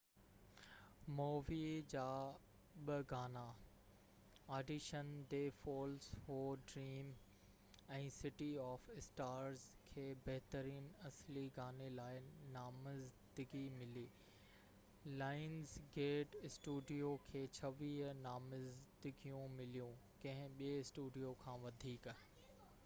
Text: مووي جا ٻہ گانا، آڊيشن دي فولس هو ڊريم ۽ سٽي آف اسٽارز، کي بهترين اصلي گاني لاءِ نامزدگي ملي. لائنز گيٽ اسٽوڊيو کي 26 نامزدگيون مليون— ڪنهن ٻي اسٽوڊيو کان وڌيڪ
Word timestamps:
مووي 1.17 1.65
جا 1.89 2.05
ٻہ 2.85 2.95
گانا، 3.09 3.43
آڊيشن 4.59 5.09
دي 5.33 5.41
فولس 5.57 6.05
هو 6.29 6.37
ڊريم 6.71 7.11
۽ 7.97 8.07
سٽي 8.15 8.47
آف 8.63 8.87
اسٽارز، 8.95 9.65
کي 9.89 10.05
بهترين 10.29 10.87
اصلي 11.09 11.43
گاني 11.57 11.89
لاءِ 11.99 12.23
نامزدگي 12.55 13.63
ملي. 13.77 14.05
لائنز 15.23 15.75
گيٽ 15.99 16.39
اسٽوڊيو 16.49 17.11
کي 17.29 17.43
26 17.61 18.09
نامزدگيون 18.25 19.57
مليون— 19.61 20.01
ڪنهن 20.25 20.57
ٻي 20.63 20.71
اسٽوڊيو 20.79 21.35
کان 21.45 21.63
وڌيڪ 21.67 22.11